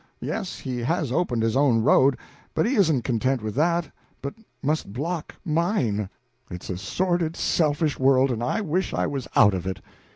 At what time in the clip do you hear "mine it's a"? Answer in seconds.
5.45-6.77